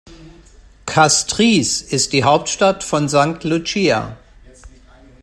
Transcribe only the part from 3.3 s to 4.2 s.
Lucia.